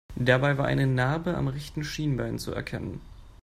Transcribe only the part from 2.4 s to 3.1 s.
erkennen.